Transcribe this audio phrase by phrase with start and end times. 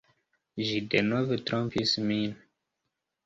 [0.69, 2.33] Ĝi denove trompis min.